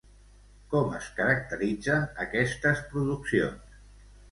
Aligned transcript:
Com 0.71 0.89
es 0.99 1.09
caracteritzen 1.19 2.09
aquestes 2.25 2.83
produccions? 2.95 3.81